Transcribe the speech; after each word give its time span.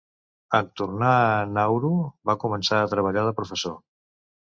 En 0.59 0.71
tornar 0.81 1.11
a 1.27 1.35
Nauru, 1.59 1.93
va 2.31 2.39
començar 2.47 2.83
a 2.83 2.91
treballar 2.97 3.31
de 3.31 3.39
professor. 3.45 3.83